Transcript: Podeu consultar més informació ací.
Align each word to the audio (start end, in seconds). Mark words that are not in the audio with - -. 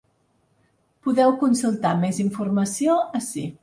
Podeu 1.09 1.35
consultar 1.43 1.95
més 2.03 2.25
informació 2.27 3.01
ací. 3.25 3.51